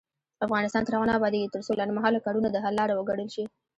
افغانستان 0.45 0.83
تر 0.85 0.93
هغو 0.95 1.07
نه 1.09 1.13
ابادیږي، 1.17 1.51
ترڅو 1.53 1.71
لنډمهاله 1.79 2.23
کارونه 2.25 2.47
د 2.51 2.57
حل 2.63 2.73
لاره 2.79 2.93
وګڼل 2.95 3.29
شي. 3.35 3.43